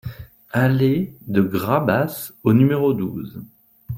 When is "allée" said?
0.53-1.15